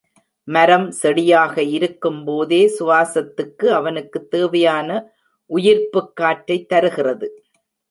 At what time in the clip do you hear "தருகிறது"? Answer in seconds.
6.69-7.43